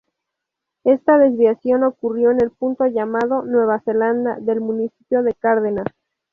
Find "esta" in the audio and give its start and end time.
0.83-1.19